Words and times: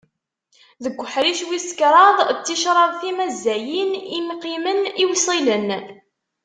Deg 0.83 0.95
uḥric 1.03 1.39
wis 1.47 1.67
kraḍ 1.79 2.17
d 2.37 2.37
ticraḍ 2.45 2.91
timazzayin: 2.99 3.91
imqimen 4.17 4.79
iwsilen. 5.03 5.69